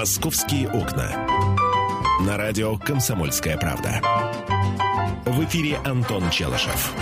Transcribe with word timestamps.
«Московские 0.00 0.66
окна». 0.66 1.10
На 2.26 2.38
радио 2.38 2.78
«Комсомольская 2.78 3.58
правда». 3.58 4.00
В 5.26 5.44
эфире 5.44 5.76
Антон 5.84 6.30
Челышев. 6.30 6.94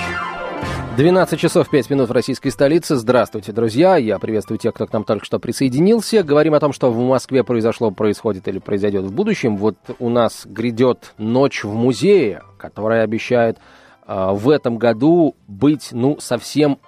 12 0.97 1.39
часов 1.39 1.71
5 1.71 1.91
минут 1.91 2.09
в 2.09 2.13
российской 2.13 2.51
столице. 2.51 2.97
Здравствуйте, 2.97 3.53
друзья. 3.53 3.97
Я 3.97 4.19
приветствую 4.19 4.59
тех, 4.59 4.75
кто 4.75 4.89
к 4.89 4.93
нам 4.93 5.05
только 5.05 5.25
что 5.25 5.39
присоединился. 5.39 6.25
Говорим 6.25 6.55
о 6.55 6.59
том, 6.59 6.73
что 6.73 6.91
в 6.91 6.99
Москве 6.99 7.45
произошло, 7.45 7.93
происходит 7.93 8.49
или 8.49 8.59
произойдет 8.59 9.05
в 9.05 9.13
будущем. 9.13 9.59
Вот 9.59 9.77
у 10.01 10.09
нас 10.09 10.43
грядет 10.45 11.15
ночь 11.19 11.63
в 11.63 11.73
музее, 11.73 12.43
которая 12.59 13.05
обещает 13.05 13.59
э, 14.09 14.31
в 14.33 14.51
этом 14.51 14.77
году 14.77 15.37
быть, 15.47 15.91
ну, 15.93 16.19
совсем, 16.19 16.81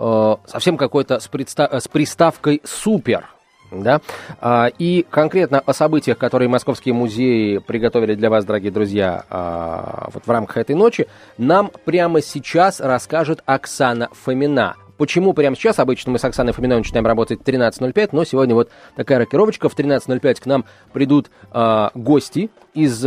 э, 0.00 0.36
совсем 0.48 0.76
какой-то 0.76 1.20
с, 1.20 1.28
предста- 1.28 1.78
с 1.78 1.86
приставкой 1.86 2.60
«супер». 2.64 3.33
Да? 3.82 4.00
А, 4.40 4.68
и 4.78 5.06
конкретно 5.08 5.60
о 5.60 5.72
событиях, 5.72 6.18
которые 6.18 6.48
московские 6.48 6.94
музеи 6.94 7.58
приготовили 7.58 8.14
для 8.14 8.30
вас, 8.30 8.44
дорогие 8.44 8.70
друзья, 8.70 9.24
а, 9.30 10.08
вот 10.12 10.26
в 10.26 10.30
рамках 10.30 10.58
этой 10.58 10.74
ночи, 10.74 11.06
нам 11.38 11.70
прямо 11.84 12.20
сейчас 12.20 12.80
расскажет 12.80 13.42
Оксана 13.46 14.08
Фомина. 14.12 14.76
Почему 14.96 15.32
прямо 15.32 15.56
сейчас? 15.56 15.80
Обычно 15.80 16.12
мы 16.12 16.18
с 16.18 16.24
Оксаной 16.24 16.52
Фоминой 16.52 16.78
начинаем 16.78 17.06
работать 17.06 17.40
в 17.40 17.42
13.05, 17.42 18.10
но 18.12 18.24
сегодня 18.24 18.54
вот 18.54 18.70
такая 18.94 19.18
рокировочка. 19.18 19.68
В 19.68 19.76
13.05 19.76 20.34
к 20.40 20.46
нам 20.46 20.64
придут 20.92 21.30
э, 21.52 21.88
гости 21.94 22.50
из 22.74 23.04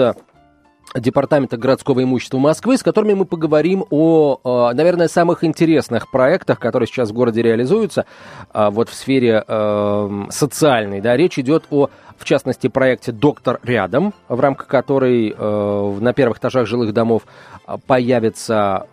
Департамента 0.95 1.57
городского 1.57 2.01
имущества 2.03 2.37
Москвы, 2.37 2.77
с 2.77 2.83
которыми 2.83 3.13
мы 3.13 3.25
поговорим 3.25 3.85
о, 3.89 4.71
наверное, 4.73 5.07
самых 5.07 5.43
интересных 5.43 6.09
проектах, 6.09 6.59
которые 6.59 6.87
сейчас 6.87 7.09
в 7.09 7.13
городе 7.13 7.41
реализуются 7.41 8.05
а, 8.51 8.71
вот 8.71 8.89
в 8.89 8.93
сфере 8.93 9.43
э, 9.45 10.25
социальной. 10.29 11.01
Да. 11.01 11.17
Речь 11.17 11.37
идет 11.39 11.65
о, 11.71 11.89
в 12.17 12.23
частности, 12.23 12.67
проекте 12.67 13.11
«Доктор 13.11 13.59
рядом», 13.63 14.13
в 14.27 14.39
рамках 14.39 14.67
которой 14.67 15.35
на 15.37 16.13
первых 16.13 16.39
этажах 16.39 16.65
жилых 16.67 16.93
домов 16.93 17.23
появятся 17.85 18.87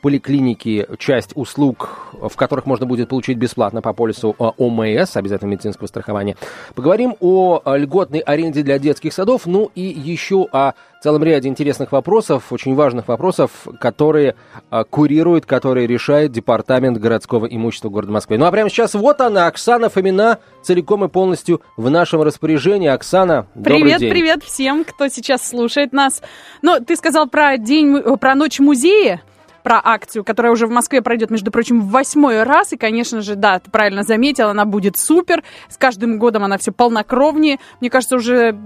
поликлиники, 0.00 0.86
часть 0.98 1.32
услуг, 1.34 2.10
в 2.12 2.34
которых 2.36 2.64
можно 2.64 2.86
будет 2.86 3.08
получить 3.08 3.36
бесплатно 3.36 3.82
по 3.82 3.92
полису 3.92 4.34
ОМС, 4.38 5.16
обязательно 5.16 5.50
медицинского 5.50 5.88
страхования. 5.88 6.36
Поговорим 6.74 7.16
о 7.20 7.60
льготной 7.76 8.20
аренде 8.20 8.62
для 8.62 8.78
детских 8.78 9.12
садов, 9.12 9.46
ну 9.46 9.70
и 9.74 9.82
еще 9.82 10.46
о 10.52 10.72
целом 11.00 11.22
ряде 11.24 11.48
интересных 11.48 11.92
вопросов, 11.92 12.52
очень 12.52 12.74
важных 12.74 13.08
вопросов, 13.08 13.50
которые 13.80 14.36
а, 14.70 14.84
курирует, 14.84 15.46
которые 15.46 15.86
решает 15.86 16.32
Департамент 16.32 16.98
городского 16.98 17.46
имущества 17.46 17.88
города 17.88 18.12
Москвы. 18.12 18.36
Ну 18.38 18.44
а 18.44 18.50
прямо 18.50 18.68
сейчас 18.68 18.94
вот 18.94 19.20
она, 19.20 19.46
Оксана 19.46 19.88
Фомина, 19.88 20.38
целиком 20.62 21.04
и 21.04 21.08
полностью 21.08 21.62
в 21.76 21.88
нашем 21.88 22.22
распоряжении. 22.22 22.88
Оксана, 22.88 23.46
Привет, 23.62 24.00
день. 24.00 24.10
привет 24.10 24.44
всем, 24.44 24.84
кто 24.84 25.08
сейчас 25.08 25.48
слушает 25.48 25.92
нас. 25.92 26.22
Ну, 26.62 26.78
ты 26.84 26.96
сказал 26.96 27.28
про 27.28 27.56
день, 27.56 28.02
про 28.18 28.34
ночь 28.34 28.60
музея 28.60 29.22
про 29.62 29.80
акцию, 29.82 30.24
которая 30.24 30.52
уже 30.52 30.66
в 30.66 30.70
Москве 30.70 31.02
пройдет, 31.02 31.30
между 31.30 31.50
прочим, 31.50 31.80
в 31.80 31.90
восьмой 31.90 32.42
раз. 32.42 32.72
И, 32.72 32.76
конечно 32.76 33.20
же, 33.20 33.34
да, 33.34 33.58
ты 33.58 33.70
правильно 33.70 34.02
заметил, 34.02 34.48
она 34.48 34.64
будет 34.64 34.96
супер. 34.96 35.42
С 35.68 35.76
каждым 35.76 36.18
годом 36.18 36.44
она 36.44 36.58
все 36.58 36.72
полнокровнее. 36.72 37.58
Мне 37.80 37.90
кажется, 37.90 38.16
уже 38.16 38.56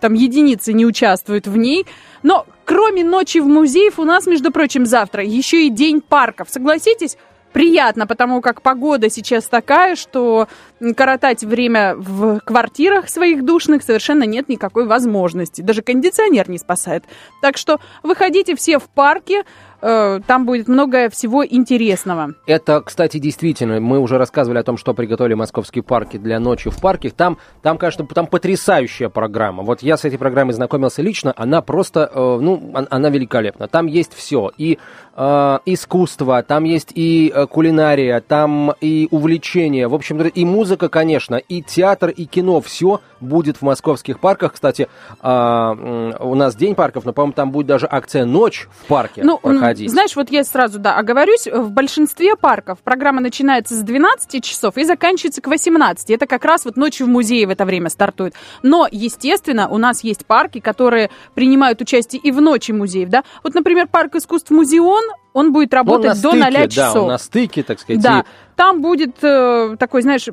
там 0.00 0.14
единицы 0.14 0.72
не 0.72 0.86
участвуют 0.86 1.46
в 1.46 1.56
ней. 1.56 1.86
Но 2.22 2.46
кроме 2.64 3.04
ночи 3.04 3.38
в 3.38 3.46
музеев 3.46 3.98
у 3.98 4.04
нас, 4.04 4.26
между 4.26 4.50
прочим, 4.50 4.86
завтра 4.86 5.24
еще 5.24 5.66
и 5.66 5.70
день 5.70 6.00
парков. 6.00 6.48
Согласитесь? 6.50 7.16
приятно, 7.52 8.06
потому 8.06 8.40
как 8.40 8.62
погода 8.62 9.10
сейчас 9.10 9.44
такая, 9.46 9.96
что 9.96 10.48
коротать 10.96 11.42
время 11.42 11.94
в 11.96 12.40
квартирах 12.40 13.08
своих 13.08 13.44
душных 13.44 13.82
совершенно 13.82 14.24
нет 14.24 14.48
никакой 14.48 14.86
возможности. 14.86 15.60
Даже 15.60 15.82
кондиционер 15.82 16.48
не 16.48 16.58
спасает. 16.58 17.04
Так 17.42 17.56
что 17.56 17.80
выходите 18.02 18.54
все 18.54 18.78
в 18.78 18.84
парке, 18.84 19.42
Э, 19.42 19.69
там 19.80 20.46
будет 20.46 20.68
много 20.68 21.08
всего 21.10 21.44
интересного. 21.44 22.34
Это, 22.46 22.80
кстати, 22.80 23.18
действительно, 23.18 23.80
мы 23.80 23.98
уже 23.98 24.18
рассказывали 24.18 24.58
о 24.58 24.62
том, 24.62 24.76
что 24.76 24.94
приготовили 24.94 25.34
московские 25.34 25.82
парки 25.82 26.16
для 26.16 26.38
ночи 26.38 26.70
в 26.70 26.80
парке. 26.80 27.10
Там, 27.10 27.38
там 27.62 27.78
конечно, 27.78 28.06
там 28.06 28.26
потрясающая 28.26 29.08
программа. 29.08 29.62
Вот 29.62 29.82
я 29.82 29.96
с 29.96 30.04
этой 30.04 30.18
программой 30.18 30.52
знакомился 30.52 31.02
лично, 31.02 31.32
она 31.36 31.62
просто, 31.62 32.10
э, 32.12 32.38
ну, 32.40 32.72
она 32.72 33.10
великолепна. 33.10 33.68
Там 33.68 33.86
есть 33.86 34.12
все. 34.14 34.52
И 34.56 34.78
э, 35.16 35.58
искусство, 35.66 36.42
там 36.42 36.64
есть 36.64 36.92
и 36.94 37.32
э, 37.34 37.46
кулинария, 37.46 38.20
там 38.20 38.72
и 38.80 39.08
увлечение. 39.10 39.88
В 39.88 39.94
общем, 39.94 40.20
и 40.20 40.44
музыка, 40.44 40.88
конечно, 40.88 41.36
и 41.36 41.62
театр, 41.62 42.10
и 42.10 42.26
кино. 42.26 42.60
Все 42.60 43.00
будет 43.20 43.58
в 43.58 43.62
московских 43.62 44.20
парках. 44.20 44.54
Кстати, 44.54 44.88
э, 45.22 46.12
у 46.20 46.34
нас 46.34 46.56
День 46.56 46.74
парков, 46.74 47.04
но, 47.04 47.12
по-моему, 47.12 47.32
там 47.32 47.50
будет 47.50 47.66
даже 47.66 47.88
акция 47.90 48.24
«Ночь 48.24 48.68
в 48.82 48.86
парке» 48.86 49.22
ну, 49.24 49.38
проходить. 49.38 49.69
Знаешь, 49.88 50.16
вот 50.16 50.30
я 50.30 50.44
сразу, 50.44 50.78
да, 50.78 50.96
оговорюсь, 50.96 51.46
в 51.46 51.70
большинстве 51.70 52.36
парков 52.36 52.78
программа 52.80 53.20
начинается 53.20 53.74
с 53.74 53.82
12 53.82 54.42
часов 54.44 54.76
и 54.76 54.84
заканчивается 54.84 55.40
к 55.40 55.46
18. 55.46 56.10
Это 56.10 56.26
как 56.26 56.44
раз 56.44 56.64
вот 56.64 56.76
ночью 56.76 57.06
в 57.06 57.10
музее 57.10 57.46
в 57.46 57.50
это 57.50 57.64
время 57.64 57.88
стартует. 57.88 58.34
Но, 58.62 58.86
естественно, 58.90 59.68
у 59.68 59.78
нас 59.78 60.04
есть 60.04 60.26
парки, 60.26 60.60
которые 60.60 61.10
принимают 61.34 61.80
участие 61.80 62.20
и 62.22 62.30
в 62.30 62.40
ночи 62.40 62.72
музеев, 62.72 63.08
да. 63.08 63.24
Вот, 63.42 63.54
например, 63.54 63.86
парк 63.88 64.16
искусств 64.16 64.50
«Музеон», 64.50 65.04
он 65.32 65.52
будет 65.52 65.72
работать 65.72 66.18
ну, 66.22 66.32
до 66.32 66.36
0 66.36 66.68
часов. 66.68 66.94
Да, 66.94 67.02
он 67.02 67.08
на 67.08 67.18
стыке, 67.18 67.62
так 67.62 67.78
сказать. 67.80 68.02
Да, 68.02 68.24
там 68.56 68.82
будет 68.82 69.22
э, 69.22 69.76
такой, 69.78 70.02
знаешь, 70.02 70.28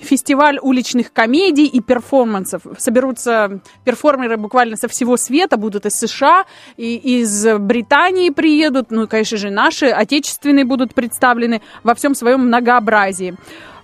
фестиваль 0.00 0.58
уличных 0.60 1.12
комедий 1.12 1.66
и 1.66 1.80
перформансов. 1.80 2.62
Соберутся 2.78 3.60
перформеры 3.84 4.36
буквально 4.36 4.76
со 4.76 4.88
всего 4.88 5.16
света, 5.16 5.56
будут 5.56 5.86
из 5.86 5.94
США, 5.94 6.44
и 6.76 7.20
из 7.20 7.46
Британии 7.58 8.30
приедут, 8.30 8.90
ну 8.90 9.04
и, 9.04 9.06
конечно 9.06 9.36
же, 9.36 9.50
наши, 9.50 9.86
отечественные 9.86 10.64
будут 10.64 10.94
представлены 10.94 11.60
во 11.82 11.94
всем 11.94 12.14
своем 12.14 12.46
многообразии. 12.46 13.34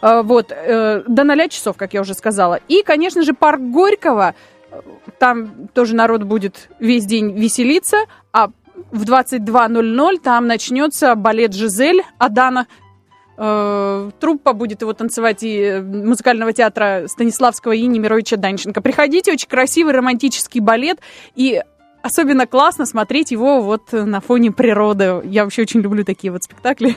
Э, 0.01 0.23
вот, 0.23 0.53
э, 0.53 1.03
до 1.07 1.25
0 1.25 1.49
часов, 1.49 1.77
как 1.77 1.95
я 1.95 2.01
уже 2.01 2.15
сказала. 2.15 2.61
И, 2.69 2.83
конечно 2.83 3.23
же, 3.23 3.35
парк 3.35 3.61
Горького, 3.61 4.35
там 5.19 5.69
тоже 5.75 5.95
народ 5.95 6.23
будет 6.23 6.69
весь 6.79 7.07
день 7.07 7.33
веселиться, 7.39 7.99
а 8.33 8.51
в 8.94 9.03
22.00 9.03 10.21
там 10.22 10.47
начнется 10.47 11.15
балет 11.16 11.53
«Жизель» 11.53 12.03
Адана. 12.19 12.69
Э, 13.37 14.10
труппа 14.21 14.53
будет 14.53 14.82
его 14.82 14.93
танцевать 14.93 15.43
и 15.43 15.59
э, 15.59 15.82
музыкального 15.82 16.53
театра 16.53 17.06
Станиславского 17.09 17.72
и 17.72 17.84
Немировича 17.87 18.37
Данченко. 18.37 18.81
Приходите, 18.81 19.32
очень 19.32 19.49
красивый 19.49 19.93
романтический 19.94 20.60
балет. 20.60 21.00
И 21.34 21.60
особенно 22.05 22.47
классно 22.47 22.85
смотреть 22.85 23.31
его 23.31 23.63
вот 23.63 23.93
на 23.93 24.21
фоне 24.21 24.53
природы. 24.53 25.23
Я 25.25 25.45
вообще 25.45 25.63
очень 25.63 25.81
люблю 25.81 26.05
такие 26.05 26.31
вот 26.31 26.45
спектакли. 26.45 26.97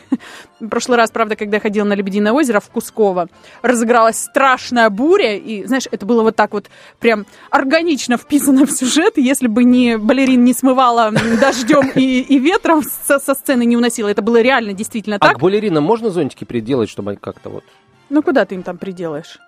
В 0.59 0.67
прошлый 0.67 0.97
раз, 0.97 1.11
правда, 1.11 1.37
когда 1.37 1.57
я 1.57 1.61
ходила 1.61 1.85
на 1.85 1.93
Лебединое 1.93 2.33
озеро 2.33 2.59
в 2.59 2.69
Кусково, 2.69 3.29
разыгралась 3.61 4.17
страшная 4.17 4.89
буря, 4.89 5.37
и, 5.37 5.63
знаешь, 5.63 5.85
это 5.89 6.05
было 6.05 6.23
вот 6.23 6.35
так 6.35 6.51
вот 6.51 6.69
прям 6.99 7.25
органично 7.49 8.17
вписано 8.17 8.65
в 8.65 8.71
сюжет, 8.71 9.17
если 9.17 9.47
бы 9.47 9.63
не 9.63 9.97
балерин 9.97 10.43
не 10.43 10.53
смывала 10.53 11.13
дождем 11.39 11.89
и, 11.95 12.19
и 12.19 12.37
ветром 12.37 12.83
со, 12.83 13.19
со 13.19 13.33
сцены 13.33 13.65
не 13.65 13.77
уносила. 13.77 14.09
Это 14.09 14.21
было 14.21 14.41
реально 14.41 14.73
действительно 14.73 15.19
так. 15.19 15.31
А 15.31 15.35
к 15.35 15.39
балеринам 15.39 15.85
можно 15.85 16.09
зонтики 16.09 16.43
приделать, 16.43 16.89
чтобы 16.89 17.15
как-то 17.15 17.49
вот... 17.49 17.63
Ну, 18.09 18.21
куда 18.21 18.43
ты 18.43 18.55
им 18.55 18.63
там 18.63 18.77
приделаешь? 18.77 19.39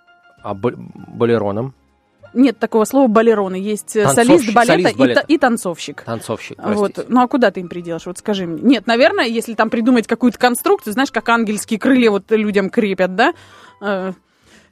А 0.42 0.54
балеронам? 0.54 1.74
Нет 2.34 2.60
такого 2.60 2.86
слова 2.86 3.08
балероны. 3.08 3.56
Есть 3.56 3.96
э, 3.96 4.08
солист 4.08 4.54
балета, 4.54 4.74
солист 4.74 4.98
балета. 4.98 5.26
И, 5.28 5.36
и 5.36 5.38
танцовщик. 5.38 6.04
Танцовщик, 6.04 6.58
Вот. 6.64 7.06
Ну 7.08 7.22
а 7.22 7.28
куда 7.28 7.52
ты 7.52 7.60
им 7.60 7.70
приделаешь? 7.70 8.06
Вот 8.06 8.18
скажи 8.18 8.46
мне. 8.46 8.62
Нет, 8.62 8.88
наверное, 8.88 9.26
если 9.26 9.54
там 9.54 9.70
придумать 9.70 10.08
какую-то 10.08 10.38
конструкцию, 10.38 10.94
знаешь, 10.94 11.12
как 11.12 11.28
ангельские 11.30 11.80
крылья 11.80 12.12
вот 12.12 12.32
людям 12.32 12.70
крепят, 12.70 13.16
да? 13.16 13.34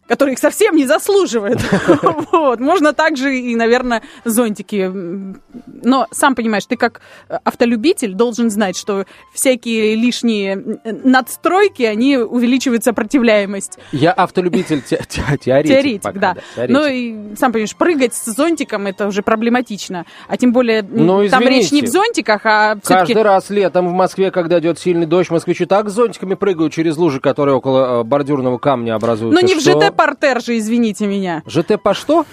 Который 0.07 0.33
их 0.33 0.39
совсем 0.39 0.75
не 0.75 0.85
заслуживает. 0.85 1.59
вот. 2.31 2.59
Можно 2.59 2.93
также 2.93 3.37
и, 3.37 3.55
наверное, 3.55 4.01
зонтики. 4.25 4.91
Но, 5.83 6.07
сам 6.11 6.35
понимаешь, 6.35 6.65
ты 6.65 6.77
как 6.77 7.01
автолюбитель 7.43 8.13
должен 8.13 8.49
знать, 8.49 8.77
что 8.77 9.05
всякие 9.33 9.95
лишние 9.95 10.79
надстройки, 10.83 11.83
они 11.83 12.17
увеличивают 12.17 12.83
сопротивляемость. 12.83 13.77
Я 13.91 14.11
автолюбитель 14.11 14.81
те 14.81 15.01
теоретик. 15.07 15.71
Теоретик, 15.71 16.03
пока, 16.03 16.19
да. 16.19 16.33
да 16.33 16.41
теоретик. 16.55 16.77
Ну 16.77 16.85
и, 16.87 17.35
сам 17.35 17.51
понимаешь, 17.51 17.75
прыгать 17.75 18.13
с 18.13 18.25
зонтиком, 18.25 18.87
это 18.87 19.07
уже 19.07 19.21
проблематично. 19.21 20.05
А 20.27 20.37
тем 20.37 20.53
более, 20.53 20.83
ну, 20.83 21.27
там 21.29 21.43
речь 21.43 21.71
не 21.71 21.81
в 21.81 21.87
зонтиках, 21.87 22.41
а 22.45 22.75
все-таки... 22.83 23.13
Каждый 23.13 23.23
раз 23.23 23.49
летом 23.49 23.87
в 23.87 23.93
Москве, 23.93 24.31
когда 24.31 24.59
идет 24.59 24.79
сильный 24.79 25.05
дождь, 25.05 25.29
москвичи 25.29 25.65
так 25.65 25.89
с 25.89 25.93
зонтиками 25.93 26.35
прыгают 26.35 26.73
через 26.73 26.97
лужи, 26.97 27.19
которые 27.19 27.55
около 27.55 28.01
э, 28.01 28.03
бордюрного 28.03 28.57
камня 28.57 28.95
образуются. 28.95 29.41
Ну 29.41 29.47
не 29.47 29.55
в 29.55 29.61
ЖД 29.61 29.95
Портер 29.97 30.41
же, 30.41 30.57
извините 30.57 31.07
меня. 31.07 31.43
ЖТ 31.45 31.81
по 31.81 31.93
что? 31.93 32.25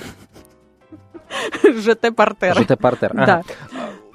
ЖТ 1.64 2.14
Портер. 2.14 2.54
ЖТ 2.56 2.78
Портер, 2.78 3.12
ага. 3.14 3.26
Да. 3.26 3.42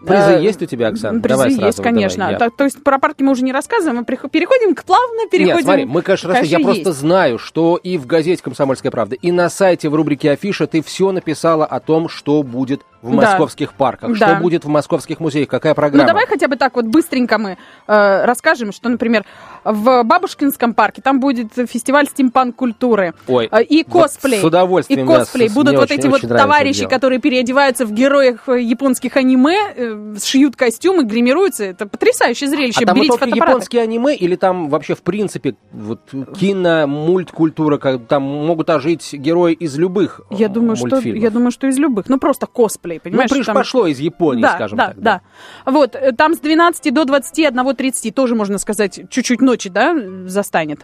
Призы 0.05 0.31
Э, 0.31 0.41
есть 0.41 0.61
у 0.61 0.65
тебя, 0.65 0.87
Оксана? 0.87 1.19
Призы 1.21 1.29
Давай 1.37 1.51
сразу, 1.51 1.65
есть, 1.65 1.77
давай, 1.77 1.93
конечно. 1.93 2.23
я- 2.31 2.37
То, 2.37 2.49
то 2.49 2.63
есть 2.63 2.83
про 2.83 2.99
парки 2.99 3.21
мы 3.23 3.31
уже 3.31 3.43
не 3.43 3.51
рассказываем, 3.51 3.97
мы 3.97 4.05
переходим 4.29 4.73
к 4.75 4.83
плавно 4.83 5.27
переходим. 5.29 5.55
Нет, 5.55 5.63
смотри, 5.63 5.85
мы, 5.85 6.01
конечно, 6.01 6.33
раз- 6.33 6.45
я 6.45 6.59
просто 6.59 6.89
есть. 6.89 6.99
знаю, 6.99 7.37
что 7.37 7.75
и 7.77 7.97
в 7.97 8.05
газете 8.05 8.41
«Комсомольская 8.43 8.91
правда», 8.91 9.15
и 9.15 9.31
на 9.31 9.49
сайте 9.49 9.89
в 9.89 9.95
рубрике 9.95 10.31
«Афиша» 10.31 10.67
ты 10.67 10.81
все 10.81 11.11
написала 11.11 11.65
о 11.65 11.79
том, 11.79 12.07
что 12.09 12.43
будет 12.43 12.81
в 13.01 13.11
Да. 13.11 13.15
московских 13.15 13.73
парках, 13.73 14.17
Да. 14.17 14.27
что 14.33 14.35
будет 14.41 14.65
в 14.65 14.67
московских 14.67 15.19
музеях, 15.21 15.47
какая 15.47 15.71
Ну, 15.71 15.75
программа. 15.75 16.07
давай 16.07 16.27
хотя 16.27 16.47
бы 16.49 16.57
так 16.57 16.75
вот 16.75 16.85
быстренько 16.85 17.37
мы 17.37 17.57
э, 17.87 18.25
расскажем, 18.25 18.71
что, 18.73 18.89
например, 18.89 19.23
в 19.63 20.03
Бабушкинском 20.03 20.73
парке 20.73 21.01
там 21.01 21.19
будет 21.21 21.53
фестиваль 21.53 22.07
стимпанк-культуры. 22.07 23.13
Ой, 23.27 23.47
Э, 23.51 23.61
и 23.63 23.85
вот 23.87 24.03
косплей. 24.03 24.39
с 24.39 24.43
удовольствием, 24.43 25.05
И 25.05 25.07
да, 25.07 25.19
косплей. 25.19 25.49
с- 25.49 25.53
Будут 25.53 25.75
вот 25.75 25.83
очень- 25.83 25.95
эти 25.99 26.07
вот 26.07 26.15
очень 26.17 26.27
нравится 26.29 26.45
товарищи, 26.47 26.85
которые 26.87 27.19
переодеваются 27.19 27.85
в 27.85 27.91
героев 27.93 28.41
э, 28.47 28.59
японских 28.61 29.15
аниме, 29.17 29.57
э, 29.75 29.88
шьют 30.23 30.55
костюмы, 30.55 31.03
гримируются. 31.03 31.65
Это 31.65 31.87
потрясающее 31.87 32.49
зрелище. 32.49 32.83
А 32.83 32.87
там 32.87 32.95
Берите 32.95 33.09
только 33.09 33.25
фотоаппараты. 33.25 33.51
японские 33.51 33.81
аниме 33.83 34.15
или 34.15 34.35
там 34.35 34.69
вообще 34.69 34.95
в 34.95 35.01
принципе 35.01 35.55
вот 35.71 36.01
кино, 36.39 36.87
мульткультура, 36.87 37.77
как 37.77 38.07
там 38.07 38.23
могут 38.23 38.69
ожить 38.69 39.13
герои 39.13 39.53
из 39.53 39.77
любых 39.77 40.21
э, 40.29 40.35
Я 40.37 40.49
думаю, 40.49 40.75
что, 40.75 40.99
я 40.99 41.29
думаю, 41.29 41.51
что 41.51 41.67
из 41.67 41.77
любых. 41.77 42.07
Ну, 42.09 42.19
просто 42.19 42.45
косплей, 42.47 42.95
ну, 43.03 43.09
понимаешь? 43.11 43.31
приш- 43.31 43.45
там- 43.45 43.55
пошло 43.55 43.87
из 43.87 43.99
Японии, 43.99 44.41
да, 44.41 44.53
скажем 44.55 44.77
да, 44.77 44.87
так. 44.87 44.99
да, 44.99 45.21
Вот, 45.65 45.95
э, 45.95 46.11
там 46.13 46.33
с 46.33 46.39
12 46.39 46.91
до 46.93 47.03
21.30 47.03 48.11
тоже, 48.11 48.35
можно 48.35 48.57
сказать, 48.57 49.01
чуть-чуть 49.09 49.41
ночи, 49.41 49.69
да, 49.69 49.95
застанет. 50.25 50.81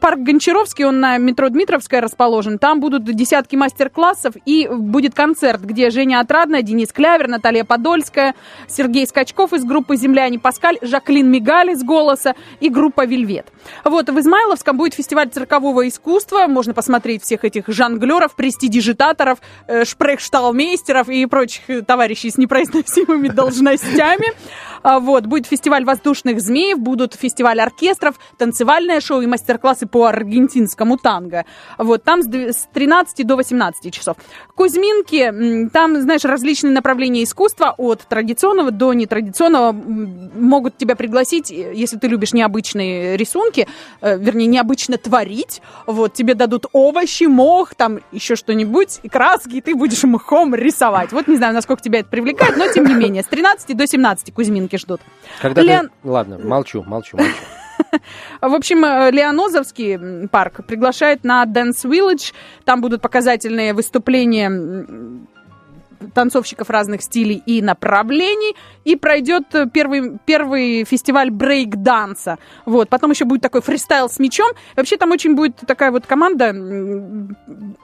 Парк 0.00 0.18
Гончаровский, 0.20 0.84
он 0.84 1.00
на 1.00 1.18
метро 1.18 1.48
Дмитровская 1.48 2.00
расположен. 2.00 2.58
Там 2.58 2.80
будут 2.80 3.04
десятки 3.04 3.56
мастер-классов 3.56 4.34
и 4.44 4.68
будет 4.70 5.14
концерт, 5.14 5.62
где 5.62 5.90
Женя 5.90 6.20
Отрадная, 6.20 6.62
Денис 6.62 6.92
Клявер, 6.92 7.28
Наталья 7.28 7.64
Подольская, 7.64 8.34
Сергей 8.68 9.06
Скачков 9.06 9.52
из 9.52 9.64
группы 9.64 9.96
«Земляне 9.96 10.38
Паскаль», 10.38 10.78
Жаклин 10.82 11.30
Мигали 11.30 11.74
с 11.74 11.82
«Голоса» 11.82 12.34
и 12.60 12.68
группа 12.68 13.06
«Вельвет». 13.06 13.46
Вот, 13.84 14.08
в 14.08 14.18
Измайловском 14.18 14.76
будет 14.76 14.94
фестиваль 14.94 15.28
циркового 15.28 15.88
искусства. 15.88 16.46
Можно 16.46 16.74
посмотреть 16.74 17.22
всех 17.22 17.44
этих 17.44 17.68
жонглеров, 17.68 18.34
престидижитаторов, 18.34 19.38
э, 19.66 19.84
шпрехшталмейстеров 19.84 21.08
и 21.08 21.26
прочих 21.26 21.62
э, 21.68 21.82
товарищей 21.82 22.30
с 22.30 22.36
непроизносимыми 22.36 23.28
должностями. 23.36 24.26
А, 24.82 25.00
Вот, 25.00 25.26
будет 25.26 25.46
фестиваль 25.46 25.84
воздушных 25.84 26.40
змеев, 26.40 26.78
будут 26.78 27.14
фестиваль 27.14 27.60
оркестров, 27.60 28.16
танцевальное 28.38 29.00
шоу 29.00 29.20
и 29.20 29.26
мастер-классы 29.26 29.86
по 29.86 30.04
аргентинскому 30.06 30.96
танго. 30.96 31.44
Вот, 31.78 32.04
там 32.04 32.22
с 32.22 32.28
дв- 32.28 32.52
с 32.52 32.68
13 32.72 33.26
до 33.26 33.36
18 33.36 33.92
часов. 33.92 34.16
Кузьминки, 34.54 35.68
там, 35.72 36.00
знаешь, 36.00 36.24
различные 36.24 36.72
направления 36.72 37.22
искусства, 37.24 37.74
от 37.76 38.02
традиционного 38.08 38.35
до 38.70 38.92
нетрадиционного, 38.92 39.72
могут 39.72 40.76
тебя 40.76 40.96
пригласить, 40.96 41.50
э, 41.50 41.72
если 41.74 41.96
ты 41.98 42.08
любишь 42.08 42.32
необычные 42.32 43.16
рисунки, 43.16 43.66
э, 44.00 44.18
вернее, 44.18 44.46
необычно 44.46 44.98
творить, 44.98 45.62
вот, 45.86 46.12
тебе 46.14 46.34
дадут 46.34 46.66
овощи, 46.72 47.24
мох, 47.24 47.74
там 47.74 48.00
еще 48.12 48.36
что-нибудь, 48.36 49.00
и 49.02 49.08
краски, 49.08 49.56
и 49.56 49.60
ты 49.60 49.74
будешь 49.74 50.04
мхом 50.04 50.54
рисовать. 50.54 51.12
Вот 51.12 51.28
не 51.28 51.36
знаю, 51.36 51.54
насколько 51.54 51.82
тебя 51.82 52.00
это 52.00 52.08
привлекает, 52.08 52.56
но 52.56 52.66
тем 52.72 52.84
не 52.86 52.94
менее, 52.94 53.22
с 53.22 53.26
13 53.26 53.74
до 53.74 53.86
17 53.86 54.32
Кузьминки 54.32 54.76
ждут. 54.76 55.00
Когда 55.40 55.62
ты- 55.62 55.66
Лен- 55.68 55.90
Ладно, 56.04 56.38
молчу, 56.38 56.82
молчу, 56.86 57.16
молчу. 57.16 57.32
В 58.40 58.54
общем, 58.54 58.84
э, 58.84 59.10
Леонозовский 59.10 60.28
парк 60.28 60.66
приглашает 60.66 61.24
на 61.24 61.44
Dance 61.44 61.84
Village. 61.84 62.32
Там 62.64 62.80
будут 62.80 63.02
показательные 63.02 63.74
выступления 63.74 64.48
танцовщиков 66.14 66.70
разных 66.70 67.02
стилей 67.02 67.42
и 67.46 67.62
направлений. 67.62 68.56
И 68.84 68.96
пройдет 68.96 69.54
э, 69.54 69.66
первый, 69.72 70.18
первый 70.24 70.84
фестиваль 70.84 71.30
брейк-данса. 71.30 72.38
Вот. 72.64 72.88
Потом 72.88 73.10
еще 73.10 73.24
будет 73.24 73.42
такой 73.42 73.62
фристайл 73.62 74.08
с 74.08 74.18
мячом. 74.18 74.50
Вообще 74.76 74.96
там 74.96 75.10
очень 75.10 75.34
будет 75.34 75.56
такая 75.66 75.90
вот 75.90 76.06
команда, 76.06 76.54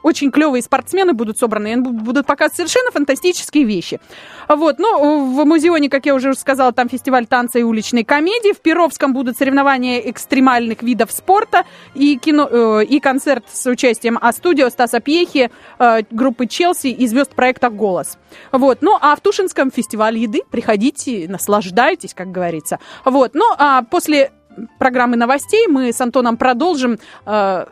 очень 0.03 0.31
клевые 0.31 0.61
спортсмены 0.61 1.13
будут 1.13 1.37
собраны. 1.37 1.73
и 1.73 1.75
будут 1.75 2.25
показывать 2.25 2.55
совершенно 2.55 2.91
фантастические 2.91 3.63
вещи. 3.65 3.99
Вот. 4.47 4.79
Ну, 4.79 5.33
в 5.33 5.45
музеоне, 5.45 5.89
как 5.89 6.05
я 6.05 6.15
уже 6.15 6.33
сказала, 6.33 6.71
там 6.71 6.89
фестиваль 6.89 7.25
танца 7.25 7.59
и 7.59 7.63
уличной 7.63 8.03
комедии. 8.03 8.53
В 8.53 8.61
Перовском 8.61 9.13
будут 9.13 9.37
соревнования 9.37 9.99
экстремальных 9.99 10.83
видов 10.83 11.11
спорта 11.11 11.65
и, 11.93 12.17
кино, 12.17 12.47
э, 12.49 12.85
и 12.85 12.99
концерт 12.99 13.45
с 13.51 13.65
участием 13.69 14.17
А-студио, 14.21 14.69
Стаса 14.69 14.99
Пьехи, 14.99 15.49
э, 15.79 16.01
группы 16.11 16.47
Челси 16.47 16.87
и 16.87 17.07
звезд 17.07 17.33
проекта 17.35 17.69
«Голос». 17.69 18.02
Вот. 18.51 18.79
Ну, 18.81 18.97
а 18.99 19.15
в 19.15 19.21
Тушинском 19.21 19.71
фестиваль 19.71 20.17
еды. 20.17 20.41
Приходите, 20.49 21.27
наслаждайтесь, 21.27 22.13
как 22.13 22.31
говорится. 22.31 22.79
Вот. 23.05 23.33
Ну, 23.33 23.45
а 23.57 23.83
после 23.83 24.31
программы 24.79 25.17
новостей 25.17 25.67
мы 25.67 25.91
с 25.91 26.01
Антоном 26.01 26.37
продолжим 26.37 26.99
э, 27.25 27.65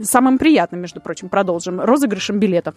самым 0.00 0.38
приятным, 0.38 0.80
между 0.80 1.00
прочим, 1.00 1.28
продолжим 1.28 1.80
розыгрышем 1.80 2.38
билетов. 2.38 2.74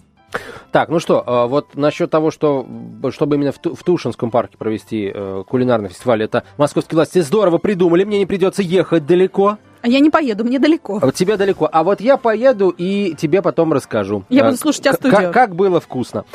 Так, 0.72 0.90
ну 0.90 1.00
что, 1.00 1.24
э, 1.26 1.48
вот 1.48 1.76
насчет 1.76 2.10
того, 2.10 2.32
что 2.32 2.66
чтобы 3.12 3.36
именно 3.36 3.52
в 3.52 3.84
Тушинском 3.84 4.32
парке 4.32 4.58
провести 4.58 5.12
э, 5.14 5.44
кулинарный 5.48 5.90
фестиваль, 5.90 6.24
это 6.24 6.44
московские 6.58 6.98
власти 6.98 7.20
здорово 7.20 7.58
придумали, 7.58 8.04
мне 8.04 8.20
не 8.20 8.26
придется 8.26 8.62
ехать 8.62 9.06
далеко. 9.06 9.58
А 9.82 9.88
я 9.88 10.00
не 10.00 10.10
поеду, 10.10 10.44
мне 10.44 10.60
далеко. 10.60 11.00
А 11.02 11.06
вот 11.06 11.16
тебе 11.16 11.38
далеко. 11.38 11.70
А 11.72 11.84
вот 11.84 12.02
я 12.02 12.18
поеду 12.18 12.70
и 12.70 13.16
тебе 13.18 13.42
потом 13.42 13.72
расскажу. 13.74 14.26
Я 14.30 14.44
А, 14.44 14.46
буду 14.48 14.58
слушать 14.58 14.82
тебя 14.84 14.94
к- 14.94 14.98
студию. 14.98 15.32
Как, 15.32 15.56
было 15.56 15.80
вкусно. 15.80 16.26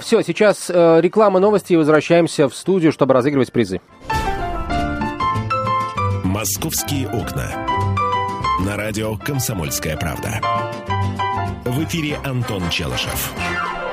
все, 0.00 0.22
сейчас 0.22 0.68
э, 0.68 1.00
реклама, 1.00 1.40
новости 1.40 1.72
и 1.72 1.76
возвращаемся 1.76 2.48
в 2.48 2.54
студию, 2.54 2.92
чтобы 2.92 3.14
разыгрывать 3.14 3.50
призы. 3.52 3.80
«Московские 6.24 7.08
окна». 7.08 7.46
На 8.66 8.76
радио 8.76 9.16
«Комсомольская 9.16 9.96
правда». 9.96 10.40
В 11.64 11.82
эфире 11.84 12.18
Антон 12.24 12.68
Челышев. 12.70 13.32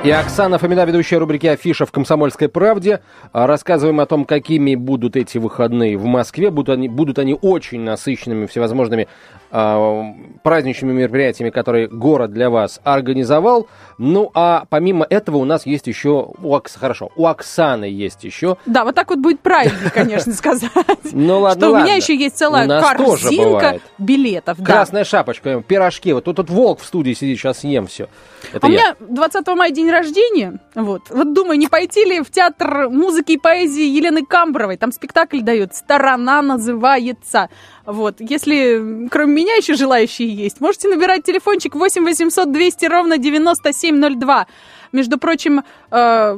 И 0.01 0.11
Оксана 0.11 0.57
Фомина, 0.57 0.85
ведущая 0.85 1.17
рубрики 1.17 1.45
«Афиша» 1.45 1.85
в 1.85 1.91
«Комсомольской 1.91 2.47
правде». 2.47 3.01
А, 3.33 3.47
Рассказываем 3.47 3.99
о 3.99 4.05
том, 4.05 4.23
какими 4.23 4.75
будут 4.75 5.17
эти 5.17 5.37
выходные 5.37 5.97
в 5.97 6.05
Москве. 6.05 6.51
Будут 6.51 6.77
они, 6.77 6.87
будут 6.87 7.19
они 7.19 7.37
очень 7.39 7.81
насыщенными 7.81 8.45
всевозможными 8.45 9.09
а, 9.51 10.13
праздничными 10.41 10.93
мероприятиями, 10.93 11.49
которые 11.49 11.89
город 11.89 12.31
для 12.31 12.49
вас 12.49 12.79
организовал. 12.85 13.67
Ну, 13.97 14.31
а 14.33 14.63
помимо 14.69 15.05
этого 15.09 15.35
у 15.35 15.43
нас 15.43 15.65
есть 15.65 15.87
еще... 15.87 16.31
У 16.41 16.55
Окс... 16.55 16.77
Хорошо, 16.77 17.11
у 17.17 17.25
Оксаны 17.25 17.83
есть 17.83 18.23
еще... 18.23 18.55
Да, 18.65 18.85
вот 18.85 18.95
так 18.95 19.09
вот 19.09 19.19
будет 19.19 19.41
правильно, 19.41 19.89
конечно, 19.93 20.31
сказать. 20.33 20.71
Ну 21.11 21.39
ладно, 21.39 21.67
Что 21.67 21.71
у 21.71 21.79
меня 21.79 21.95
еще 21.95 22.15
есть 22.15 22.37
целая 22.37 22.67
корзинка 22.81 23.79
билетов. 23.97 24.57
Красная 24.63 25.03
шапочка, 25.03 25.61
пирожки. 25.61 26.13
Вот 26.13 26.23
тут, 26.23 26.49
волк 26.49 26.79
в 26.79 26.85
студии 26.85 27.13
сидит, 27.13 27.37
сейчас 27.37 27.59
съем 27.59 27.87
все. 27.87 28.07
А 28.53 28.65
у 28.65 28.69
меня 28.69 28.95
20 28.99 29.47
мая 29.47 29.71
день 29.71 29.88
рождения. 29.91 30.59
Вот. 30.75 31.03
Вот 31.09 31.33
думаю, 31.33 31.57
не 31.57 31.67
пойти 31.67 32.05
ли 32.05 32.21
в 32.21 32.29
театр 32.31 32.89
музыки 32.89 33.33
и 33.33 33.37
поэзии 33.37 33.83
Елены 33.83 34.25
Камбровой. 34.25 34.77
Там 34.77 34.91
спектакль 34.91 35.41
дают. 35.41 35.75
«Сторона 35.75 36.41
называется». 36.41 37.49
Вот. 37.85 38.17
Если 38.19 39.07
кроме 39.09 39.33
меня 39.33 39.55
еще 39.55 39.75
желающие 39.75 40.29
есть, 40.33 40.61
можете 40.61 40.87
набирать 40.89 41.23
телефончик 41.23 41.75
8 41.75 42.03
800 42.03 42.51
200 42.51 42.85
ровно 42.85 43.17
9702. 43.17 44.47
Между 44.91 45.17
прочим, 45.17 45.63
э, 45.91 46.37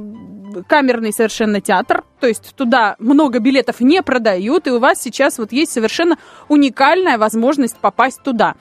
камерный 0.67 1.13
совершенно 1.13 1.61
театр, 1.61 2.03
то 2.19 2.27
есть 2.27 2.53
туда 2.55 2.95
много 2.99 3.39
билетов 3.39 3.79
не 3.79 4.01
продают, 4.03 4.67
и 4.67 4.71
у 4.71 4.79
вас 4.79 5.01
сейчас 5.01 5.37
вот 5.37 5.53
есть 5.53 5.71
совершенно 5.71 6.17
уникальная 6.49 7.17
возможность 7.17 7.77
попасть 7.77 8.21
туда. 8.23 8.55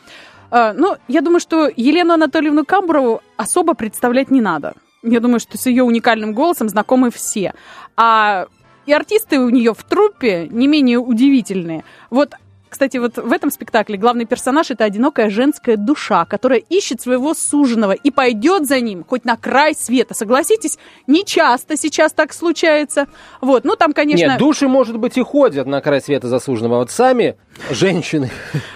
Э, 0.50 0.72
Ну, 0.76 0.96
я 1.08 1.20
думаю, 1.20 1.40
что 1.40 1.68
Елену 1.76 2.14
Анатольевну 2.14 2.64
Камброву 2.64 3.20
особо 3.36 3.74
представлять 3.74 4.30
не 4.30 4.40
надо. 4.40 4.74
Я 5.02 5.20
думаю, 5.20 5.40
что 5.40 5.56
с 5.56 5.66
ее 5.66 5.82
уникальным 5.82 6.34
голосом 6.34 6.68
знакомы 6.68 7.10
все. 7.10 7.54
А 7.96 8.46
и 8.86 8.92
артисты 8.92 9.38
у 9.38 9.48
нее 9.48 9.74
в 9.74 9.82
труппе 9.84 10.48
не 10.50 10.66
менее 10.66 10.98
удивительные. 10.98 11.84
Вот 12.10 12.34
кстати, 12.70 12.98
вот 12.98 13.16
в 13.16 13.32
этом 13.32 13.50
спектакле 13.50 13.98
главный 13.98 14.26
персонаж 14.26 14.70
это 14.70 14.84
одинокая 14.84 15.28
женская 15.28 15.76
душа, 15.76 16.24
которая 16.24 16.60
ищет 16.60 17.00
своего 17.00 17.34
суженого 17.34 17.92
и 17.92 18.12
пойдет 18.12 18.66
за 18.66 18.78
ним 18.80 19.04
хоть 19.06 19.24
на 19.24 19.36
край 19.36 19.74
света. 19.74 20.14
Согласитесь, 20.14 20.78
не 21.08 21.24
часто 21.24 21.76
сейчас 21.76 22.12
так 22.12 22.32
случается. 22.32 23.08
Вот, 23.40 23.64
ну 23.64 23.74
там, 23.74 23.92
конечно... 23.92 24.24
Нет, 24.24 24.38
души, 24.38 24.68
может 24.68 24.98
быть, 24.98 25.18
и 25.18 25.22
ходят 25.22 25.66
на 25.66 25.80
край 25.80 26.00
света 26.00 26.28
заслуженного. 26.28 26.76
Вот 26.76 26.92
сами 26.92 27.36
Женщины 27.70 28.30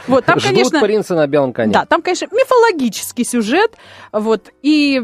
Вот, 0.06 0.24
там, 0.24 0.38
ждут 0.38 0.52
конечно, 0.52 0.80
принца 0.80 1.14
на 1.14 1.26
белом 1.26 1.52
коне. 1.52 1.72
Да, 1.72 1.84
там, 1.86 2.02
конечно, 2.02 2.26
мифологический 2.30 3.24
сюжет, 3.24 3.72
вот, 4.12 4.52
и 4.62 5.00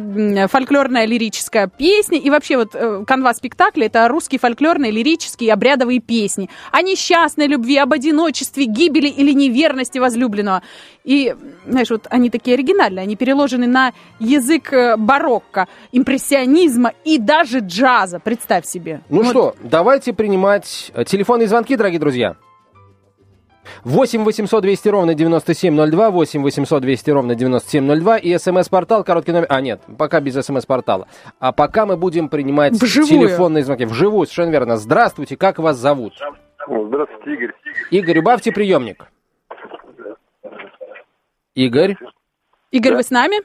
фольклорная 0.50 1.06
лирическая 1.06 1.68
песня, 1.68 2.18
и 2.18 2.28
вообще 2.30 2.56
вот 2.56 2.74
э, 2.74 3.04
канва 3.06 3.32
спектакля— 3.34 3.86
это 3.86 4.06
русские 4.08 4.38
фольклорные 4.38 4.92
лирические 4.92 5.52
обрядовые 5.52 6.00
песни 6.00 6.50
о 6.70 6.82
несчастной 6.82 7.46
любви, 7.46 7.78
об 7.78 7.92
одиночестве, 7.92 8.66
гибели 8.66 9.08
или 9.08 9.32
неверности 9.32 9.98
возлюбленного. 9.98 10.62
И, 11.04 11.34
знаешь, 11.66 11.90
вот 11.90 12.06
они 12.10 12.28
такие 12.28 12.54
оригинальные, 12.54 13.04
они 13.04 13.16
переложены 13.16 13.66
на 13.66 13.92
язык 14.18 14.72
э, 14.72 14.96
барокко, 14.96 15.66
импрессионизма 15.92 16.92
и 17.04 17.18
даже 17.18 17.60
джаза, 17.60 18.20
представь 18.20 18.66
себе. 18.66 19.00
Ну 19.08 19.22
Вот. 19.22 19.30
что, 19.30 19.54
давайте 19.62 20.12
принимать 20.12 20.92
телефонные 21.06 21.48
звонки, 21.48 21.76
дорогие 21.76 21.98
друзья. 21.98 22.36
8 23.84 24.24
800 24.24 24.62
200 24.62 24.88
ровно 24.88 25.14
9702, 25.14 26.10
8 26.10 26.42
800 26.42 26.82
200 26.82 27.10
ровно 27.10 27.34
9702 27.34 28.18
и 28.18 28.38
смс-портал, 28.38 29.04
короткий 29.04 29.32
номер... 29.32 29.46
А, 29.48 29.60
нет, 29.60 29.80
пока 29.98 30.20
без 30.20 30.34
смс-портала. 30.44 31.06
А 31.38 31.52
пока 31.52 31.86
мы 31.86 31.96
будем 31.96 32.28
принимать 32.28 32.72
Вживую. 32.74 33.28
телефонные 33.28 33.64
звонки. 33.64 33.84
Вживую, 33.84 34.26
совершенно 34.26 34.50
верно. 34.50 34.76
Здравствуйте, 34.76 35.36
как 35.36 35.58
вас 35.58 35.76
зовут? 35.76 36.14
Здравствуйте, 36.66 37.32
Игорь. 37.32 37.54
Игорь, 37.90 38.18
убавьте 38.18 38.52
приемник. 38.52 39.06
Игорь? 41.54 41.96
Игорь, 42.70 42.94
вы 42.94 43.02
с 43.02 43.10
нами? 43.10 43.36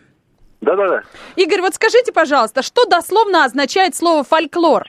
Да-да-да. 0.61 1.01
Игорь, 1.35 1.61
вот 1.61 1.75
скажите, 1.75 2.11
пожалуйста, 2.11 2.61
что 2.61 2.85
дословно 2.85 3.45
означает 3.45 3.95
слово 3.95 4.23
фольклор? 4.23 4.85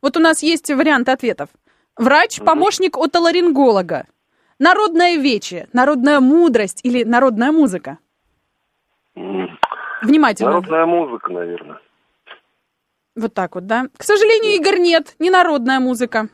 Вот 0.00 0.16
у 0.16 0.20
нас 0.20 0.42
есть 0.42 0.70
варианты 0.70 1.10
ответов. 1.10 1.48
Врач, 1.96 2.38
помощник 2.40 2.96
отоларинголога. 2.96 4.06
Народное 4.58 5.16
вече, 5.16 5.68
народная 5.72 6.20
мудрость 6.20 6.80
или 6.82 7.04
народная 7.04 7.52
музыка? 7.52 7.98
Внимательно. 10.02 10.50
Народная 10.50 10.86
музыка, 10.86 11.32
наверное. 11.32 11.78
Вот 13.16 13.34
так 13.34 13.54
вот, 13.54 13.66
да? 13.66 13.86
К 13.96 14.02
сожалению, 14.04 14.54
Игорь, 14.54 14.78
нет, 14.78 15.14
не 15.18 15.30
народная 15.30 15.80
музыка. 15.80 16.28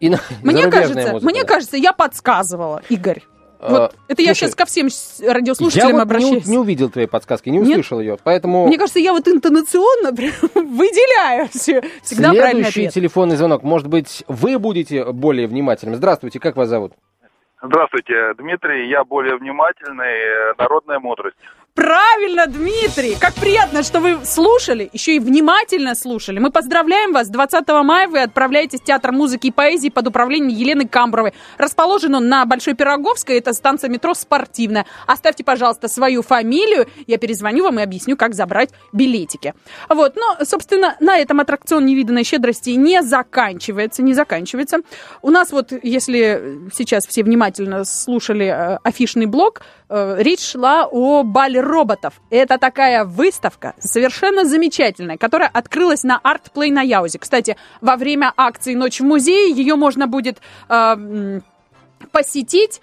И 0.00 0.10
на- 0.10 0.20
Мне 0.42 0.68
кажется, 0.68 1.12
музыка, 1.12 1.24
мне 1.30 1.42
да. 1.42 1.46
кажется, 1.48 1.76
я 1.76 1.92
подсказывала, 1.92 2.82
Игорь. 2.88 3.22
Вот 3.58 3.80
А, 3.80 3.90
это 4.08 4.20
я 4.20 4.28
слушай, 4.34 4.38
сейчас 4.50 4.54
ко 4.54 4.66
всем 4.66 4.90
с- 4.90 5.18
Я 5.18 5.32
радиослушателям 5.32 5.92
вот 5.92 5.96
не, 5.96 6.02
обращаюсь. 6.02 6.46
у- 6.46 6.50
не 6.50 6.58
увидел 6.58 6.90
твоей 6.90 7.06
подсказки, 7.08 7.48
не 7.48 7.56
Нет? 7.58 7.70
услышал 7.70 8.00
ее, 8.00 8.18
поэтому... 8.22 8.66
Мне 8.66 8.76
кажется, 8.76 8.98
я 9.00 9.12
вот 9.12 9.26
интонационно 9.26 10.10
выделяю 10.54 11.48
все, 11.48 11.82
всегда 12.02 12.32
Следующий 12.32 12.88
телефонный 12.90 13.36
звонок. 13.36 13.62
Может 13.62 13.86
быть, 13.88 14.24
вы 14.28 14.58
будете 14.58 15.10
более 15.10 15.46
внимательным. 15.46 15.94
Здравствуйте, 15.96 16.38
как 16.38 16.56
вас 16.56 16.68
зовут? 16.68 16.92
Здравствуйте, 17.62 18.34
Дмитрий. 18.34 18.88
Я 18.88 19.04
более 19.04 19.36
внимательный. 19.36 20.04
э, 20.50 20.54
Народная 20.58 20.98
мудрость. 20.98 21.36
Правильно, 21.76 22.46
Дмитрий! 22.46 23.18
Как 23.20 23.34
приятно, 23.34 23.82
что 23.82 24.00
вы 24.00 24.24
слушали, 24.24 24.88
еще 24.94 25.16
и 25.16 25.18
внимательно 25.18 25.94
слушали. 25.94 26.38
Мы 26.38 26.50
поздравляем 26.50 27.12
вас. 27.12 27.28
20 27.28 27.68
мая 27.84 28.08
вы 28.08 28.22
отправляетесь 28.22 28.80
в 28.80 28.84
Театр 28.84 29.12
музыки 29.12 29.48
и 29.48 29.50
поэзии 29.50 29.90
под 29.90 30.06
управлением 30.06 30.48
Елены 30.48 30.88
Камбровой. 30.88 31.34
Расположен 31.58 32.14
он 32.14 32.30
на 32.30 32.46
Большой 32.46 32.72
Пироговской, 32.72 33.36
это 33.36 33.52
станция 33.52 33.90
метро 33.90 34.14
«Спортивная». 34.14 34.86
Оставьте, 35.06 35.44
пожалуйста, 35.44 35.88
свою 35.88 36.22
фамилию, 36.22 36.86
я 37.06 37.18
перезвоню 37.18 37.64
вам 37.64 37.78
и 37.78 37.82
объясню, 37.82 38.16
как 38.16 38.34
забрать 38.34 38.70
билетики. 38.94 39.52
Вот, 39.90 40.16
но, 40.16 40.46
собственно, 40.46 40.96
на 41.00 41.18
этом 41.18 41.40
аттракцион 41.40 41.84
невиданной 41.84 42.24
щедрости 42.24 42.70
не 42.70 43.02
заканчивается, 43.02 44.02
не 44.02 44.14
заканчивается. 44.14 44.78
У 45.20 45.28
нас 45.28 45.52
вот, 45.52 45.72
если 45.82 46.70
сейчас 46.72 47.06
все 47.06 47.22
внимательно 47.22 47.84
слушали 47.84 48.46
э, 48.46 48.78
афишный 48.82 49.26
блок, 49.26 49.60
э, 49.90 50.16
речь 50.20 50.40
шла 50.40 50.88
о 50.90 51.22
бале 51.22 51.65
роботов. 51.66 52.14
Это 52.30 52.58
такая 52.58 53.04
выставка 53.04 53.74
совершенно 53.78 54.44
замечательная, 54.44 55.16
которая 55.16 55.48
открылась 55.48 56.02
на 56.04 56.20
Art 56.22 56.52
Play 56.54 56.72
на 56.72 56.82
Яузе. 56.82 57.18
Кстати, 57.18 57.56
во 57.80 57.96
время 57.96 58.32
акции 58.36 58.74
«Ночь 58.74 59.00
в 59.00 59.04
музее» 59.04 59.50
ее 59.50 59.76
можно 59.76 60.06
будет 60.06 60.38
э, 60.68 61.40
посетить 62.12 62.80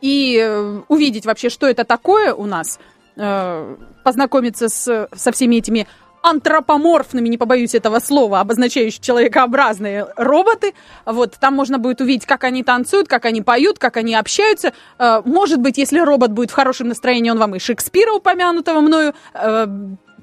и 0.00 0.38
э, 0.40 0.80
увидеть 0.88 1.26
вообще, 1.26 1.48
что 1.50 1.66
это 1.66 1.84
такое 1.84 2.34
у 2.34 2.46
нас, 2.46 2.78
э, 3.16 3.76
познакомиться 4.02 4.68
с, 4.68 5.08
со 5.14 5.32
всеми 5.32 5.56
этими 5.56 5.86
антропоморфными, 6.22 7.28
не 7.28 7.38
побоюсь 7.38 7.74
этого 7.74 7.98
слова, 8.00 8.40
обозначающие 8.40 9.00
человекообразные 9.00 10.06
роботы. 10.16 10.74
Вот, 11.06 11.34
там 11.40 11.54
можно 11.54 11.78
будет 11.78 12.00
увидеть, 12.00 12.26
как 12.26 12.44
они 12.44 12.62
танцуют, 12.62 13.08
как 13.08 13.24
они 13.24 13.42
поют, 13.42 13.78
как 13.78 13.96
они 13.96 14.14
общаются. 14.14 14.72
Э, 14.98 15.22
Может 15.24 15.60
быть, 15.60 15.78
если 15.78 15.98
робот 16.00 16.30
будет 16.32 16.50
в 16.50 16.54
хорошем 16.54 16.88
настроении, 16.88 17.30
он 17.30 17.38
вам 17.38 17.54
и 17.54 17.58
Шекспира, 17.58 18.12
упомянутого 18.12 18.80
мною, 18.80 19.14
э, 19.34 19.66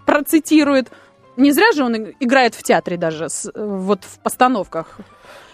процитирует. 0.06 0.89
Не 1.36 1.51
зря 1.51 1.72
же 1.74 1.84
он 1.84 1.96
играет 2.20 2.56
в 2.56 2.63
театре 2.63 2.98
даже, 2.98 3.25
э, 3.25 3.50
вот 3.56 4.04
в 4.04 4.20
постановках 4.20 4.98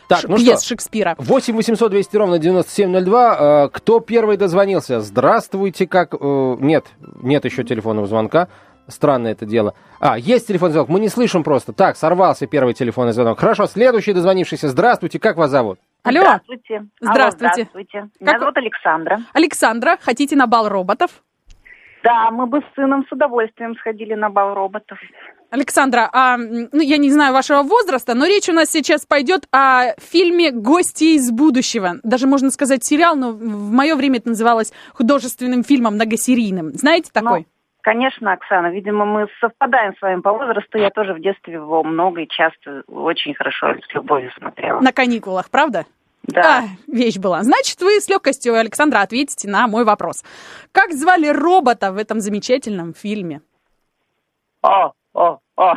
Так, 0.08 0.20
ш- 0.22 0.28
ну 0.28 0.38
пьес 0.38 0.60
что, 0.60 0.70
Шекспира. 0.70 1.16
8 1.18 1.56
800 1.56 1.92
200 1.92 2.18
ровно 2.18 2.40
9702. 2.40 3.66
Э, 3.66 3.70
Кто 3.70 4.00
первый 4.00 4.38
дозвонился? 4.38 5.02
Здравствуйте, 5.02 5.88
как... 5.88 6.14
Нет, 6.22 6.86
нет 7.22 7.46
еще 7.46 7.64
телефонного 7.64 8.08
звонка. 8.08 8.48
Странное 8.88 9.32
это 9.32 9.46
дело. 9.46 9.74
А, 10.00 10.18
есть 10.18 10.48
телефонный 10.48 10.74
звонок, 10.74 10.90
мы 10.90 11.00
не 11.00 11.10
слышим 11.10 11.44
просто. 11.44 11.72
Так, 11.74 11.96
сорвался 11.96 12.48
первый 12.48 12.74
телефонный 12.74 13.14
звонок. 13.14 13.40
Хорошо, 13.40 13.66
следующий 13.66 14.14
дозвонившийся. 14.14 14.68
Здравствуйте, 14.70 15.20
как 15.20 15.38
вас 15.38 15.52
зовут? 15.52 15.80
Алло, 16.04 16.20
Здравствуйте. 16.22 16.76
Алло, 16.76 16.88
Здравствуйте. 17.14 17.54
здравствуйте. 17.54 18.10
Меня 18.20 18.32
Как- 18.32 18.40
зовут 18.42 18.58
Александра. 18.58 19.20
Александра, 19.34 19.98
хотите 20.02 20.36
на 20.36 20.48
бал 20.48 20.68
роботов? 20.68 21.12
Да, 22.04 22.32
мы 22.32 22.48
бы 22.48 22.60
с 22.60 22.76
сыном 22.76 23.06
с 23.08 23.12
удовольствием 23.14 23.76
сходили 23.78 24.14
на 24.14 24.30
бал 24.30 24.54
роботов. 24.54 25.00
Александра, 25.52 26.10
а, 26.12 26.36
ну, 26.36 26.82
я 26.82 26.98
не 26.98 27.10
знаю 27.10 27.32
вашего 27.32 27.62
возраста, 27.64 28.14
но 28.16 28.26
речь 28.26 28.50
у 28.50 28.54
нас 28.54 28.70
сейчас 28.70 29.06
пойдет 29.06 29.48
о 29.54 29.94
фильме 30.02 30.52
«Гости 30.52 31.16
из 31.16 31.32
будущего». 31.32 31.98
Даже 32.04 32.28
можно 32.28 32.50
сказать 32.52 32.84
сериал, 32.84 33.16
но 33.16 33.32
в 33.32 33.72
мое 33.72 33.96
время 33.96 34.18
это 34.18 34.30
называлось 34.30 34.74
художественным 34.94 35.64
фильмом 35.64 35.94
многосерийным. 35.94 36.74
Знаете 36.74 37.10
такой? 37.14 37.48
Конечно, 37.84 38.32
Оксана, 38.32 38.68
видимо, 38.68 39.04
мы 39.04 39.28
совпадаем 39.42 39.94
с 39.98 40.02
вами 40.02 40.22
по 40.22 40.32
возрасту. 40.32 40.78
Я 40.78 40.90
тоже 40.90 41.14
в 41.14 41.20
детстве 41.20 41.56
его 41.56 41.84
много 41.84 42.22
и 42.22 42.28
часто 42.30 42.84
очень 42.88 43.34
хорошо 43.34 43.76
с 43.76 43.94
любовью 43.94 44.32
смотрела. 44.38 44.80
На 44.80 44.94
каникулах, 44.94 45.50
правда? 45.50 45.86
Да. 46.24 46.60
А, 46.60 46.64
вещь 46.88 47.18
была. 47.18 47.44
Значит, 47.44 47.82
вы 47.82 48.00
с 48.00 48.08
легкостью, 48.08 48.56
Александра, 48.56 49.02
ответите 49.02 49.50
на 49.50 49.68
мой 49.68 49.84
вопрос. 49.84 50.24
Как 50.72 50.94
звали 50.94 51.28
робота 51.28 51.92
в 51.92 51.98
этом 51.98 52.22
замечательном 52.22 52.94
фильме? 52.94 53.42
О, 54.62 54.94
о, 55.14 55.40
о. 55.58 55.76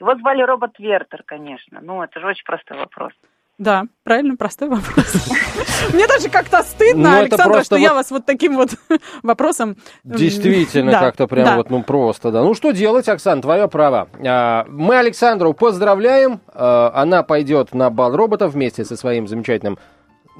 Его 0.00 0.14
звали 0.14 0.40
робот 0.40 0.78
Вертер, 0.78 1.22
конечно. 1.22 1.80
Ну, 1.82 2.02
это 2.02 2.18
же 2.18 2.28
очень 2.28 2.44
простой 2.46 2.78
вопрос. 2.78 3.12
Да, 3.62 3.84
правильно, 4.02 4.34
простой 4.34 4.68
вопрос. 4.68 5.14
Мне 5.92 6.08
даже 6.08 6.28
как-то 6.28 6.64
стыдно, 6.64 7.10
Ну, 7.10 7.18
Александра, 7.20 7.62
что 7.62 7.76
я 7.76 7.94
вас 7.94 8.10
вот 8.10 8.26
таким 8.26 8.56
вот 8.56 8.70
вопросом... 9.22 9.76
Действительно, 10.02 10.90
как-то 10.90 11.28
прям 11.28 11.56
вот, 11.56 11.70
ну 11.70 11.84
просто, 11.84 12.32
да. 12.32 12.42
Ну 12.42 12.54
что 12.54 12.72
делать, 12.72 13.08
Оксан, 13.08 13.40
твое 13.40 13.68
право. 13.68 14.08
А, 14.26 14.66
Мы 14.68 14.96
Александру 14.98 15.52
поздравляем. 15.54 16.40
А, 16.48 16.90
Она 16.92 17.22
пойдет 17.22 17.72
на 17.72 17.88
бал 17.88 18.16
роботов 18.16 18.54
вместе 18.54 18.84
со 18.84 18.96
своим 18.96 19.28
замечательным, 19.28 19.78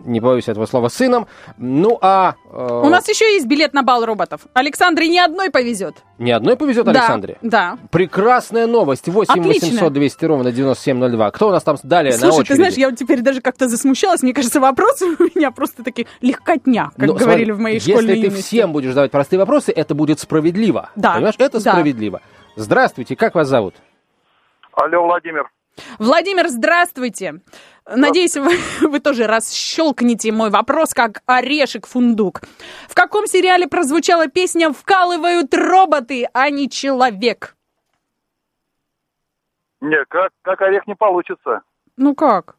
не 0.04 0.20
боюсь 0.20 0.48
этого 0.48 0.66
слова, 0.66 0.88
сыном. 0.88 1.26
Ну 1.58 1.98
а... 2.00 2.34
э, 2.50 2.80
У 2.84 2.88
нас 2.88 3.08
еще 3.08 3.24
есть 3.34 3.46
билет 3.46 3.72
на 3.74 3.82
бал 3.82 4.04
роботов. 4.04 4.42
Александре 4.54 5.08
ни 5.08 5.18
одной 5.18 5.50
повезет. 5.50 5.96
Ни 6.18 6.30
одной 6.30 6.56
повезет 6.56 6.84
Да, 6.86 6.90
Александре? 6.92 7.38
Да. 7.42 7.78
Прекрасная 7.90 8.66
новость. 8.66 9.08
8 9.08 9.32
Отлично. 9.32 9.68
800 9.68 9.92
200 9.92 10.24
ровно 10.24 10.52
9702. 10.52 11.30
Кто 11.30 11.48
у 11.48 11.50
нас 11.50 11.62
там 11.62 11.76
далее 11.82 12.12
на 12.14 12.18
Слушай, 12.18 12.34
очереди? 12.40 12.48
ты 12.48 12.54
знаешь, 12.56 12.74
я 12.74 12.88
вот 12.90 12.98
теперь 12.98 13.20
даже 13.20 13.40
как-то 13.40 13.68
засмущалась. 13.68 14.22
Мне 14.22 14.34
кажется, 14.34 14.60
вопросы 14.60 15.06
у 15.18 15.22
меня 15.38 15.50
просто 15.50 15.84
такие 15.84 16.06
легкотня, 16.20 16.90
как 16.96 17.06
Ну, 17.08 17.14
говорили 17.14 17.44
смотри, 17.44 17.52
в 17.52 17.60
моей 17.60 17.74
если 17.76 17.92
школьной 17.92 18.14
ты 18.14 18.20
юности. 18.26 18.42
всем 18.42 18.72
будешь 18.72 18.88
задавать 18.90 19.10
простые 19.10 19.38
вопросы, 19.40 19.72
это 19.72 19.94
будет 19.94 20.18
справедливо. 20.20 20.90
Да, 20.96 21.14
Понимаешь, 21.14 21.34
это 21.38 21.62
да. 21.62 21.72
справедливо. 21.72 22.20
Здравствуйте, 22.56 23.14
как 23.16 23.34
вас 23.34 23.48
зовут? 23.48 23.74
Алло, 24.74 25.04
Владимир. 25.04 25.50
Владимир, 25.98 26.48
здравствуйте. 26.48 27.40
Надеюсь, 27.86 28.36
вы, 28.36 28.56
вы 28.88 29.00
тоже 29.00 29.26
расщелкнете 29.26 30.32
мой 30.32 30.50
вопрос, 30.50 30.94
как 30.94 31.22
орешек 31.26 31.86
фундук. 31.86 32.42
В 32.88 32.94
каком 32.94 33.26
сериале 33.26 33.66
прозвучала 33.66 34.28
песня 34.28 34.72
«Вкалывают 34.72 35.52
роботы, 35.54 36.28
а 36.32 36.50
не 36.50 36.68
человек»? 36.68 37.56
Не, 39.80 40.04
как, 40.08 40.30
как 40.42 40.62
орех 40.62 40.86
не 40.86 40.94
получится. 40.94 41.62
Ну 41.96 42.14
как? 42.14 42.54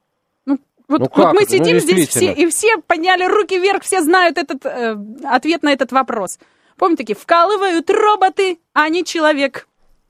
Ну, 0.45 0.59
вот, 0.89 0.99
Ну 0.99 1.05
вот 1.05 1.13
как 1.13 1.33
мы 1.33 1.43
это? 1.43 1.51
Ну, 1.53 1.57
сидим 1.57 1.79
здесь 1.79 2.09
все, 2.09 2.33
и 2.33 2.45
все 2.47 2.77
подняли 2.79 3.23
руки 3.23 3.57
вверх, 3.57 3.83
все 3.83 4.01
знают 4.01 4.37
этот 4.37 4.65
э, 4.65 4.97
ответ 5.23 5.63
на 5.63 5.71
этот 5.71 5.93
вопрос. 5.93 6.37
Помните, 6.77 7.03
такие, 7.03 7.15
вкалывают 7.15 7.89
роботы, 7.89 8.59
а 8.73 8.89
не 8.89 9.05
человек. 9.05 9.67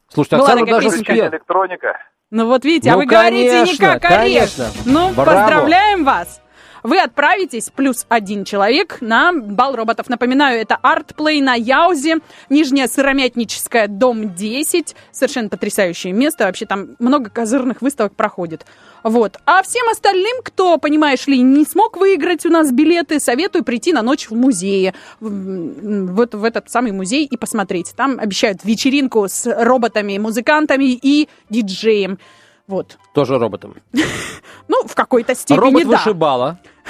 Слушайте, 0.10 0.38
Была 0.38 0.48
Оксана 0.48 0.66
такая 0.66 0.82
даже 0.82 0.90
песенка. 0.90 1.28
Электроника. 1.28 2.00
Ну 2.36 2.48
вот 2.48 2.66
видите, 2.66 2.90
а 2.90 2.94
Ну, 2.94 3.02
вы 3.02 3.06
говорите 3.06 3.44
не 3.44 3.78
конечно, 3.78 4.00
как 4.00 4.06
орех. 4.06 4.50
конечно. 4.56 4.68
Ну, 4.86 5.12
Браво. 5.12 5.40
поздравляем 5.42 6.04
вас. 6.04 6.42
Вы 6.84 7.00
отправитесь, 7.00 7.70
плюс 7.74 8.06
один 8.10 8.44
человек, 8.44 8.98
на 9.02 9.32
бал 9.32 9.76
роботов. 9.76 10.10
Напоминаю, 10.10 10.60
это 10.60 10.76
артплей 10.76 11.42
на 11.42 11.56
Яузе, 11.56 12.18
Нижняя 12.50 12.88
Сыромятническая, 12.88 13.88
дом 13.88 14.36
10. 14.36 14.96
Совершенно 15.12 15.50
потрясающее 15.50 16.14
место. 16.14 16.46
Вообще 16.46 16.66
там 16.66 16.96
много 17.00 17.30
козырных 17.30 17.82
выставок 17.82 18.16
проходит. 18.16 18.66
Вот. 19.04 19.38
А 19.46 19.64
всем 19.64 19.88
остальным, 19.90 20.42
кто, 20.44 20.78
понимаешь 20.78 21.28
ли, 21.28 21.42
не 21.42 21.66
смог 21.66 21.98
выиграть 21.98 22.46
у 22.46 22.50
нас 22.50 22.72
билеты, 22.72 23.20
советую 23.20 23.64
прийти 23.64 23.94
на 23.94 24.02
ночь 24.02 24.30
в 24.30 24.36
музее. 24.36 24.94
Вот 25.20 26.36
в 26.36 26.44
этот 26.44 26.70
самый 26.70 26.92
музей 26.92 27.26
и 27.26 27.38
посмотреть. 27.38 27.94
Там 27.96 28.20
обещают 28.20 28.64
вечеринку 28.64 29.28
с 29.28 29.46
роботами, 29.46 30.18
музыкантами 30.18 30.98
и 31.02 31.30
диджеем. 31.50 32.20
Вот. 32.68 32.98
Тоже 33.14 33.38
роботом. 33.38 33.76
Ну, 34.68 34.84
в 34.86 34.96
какой-то 34.96 35.36
степени, 35.36 35.60
Робот 35.60 35.88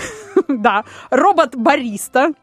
да. 0.47 0.83
Робот-бариста 1.09 2.33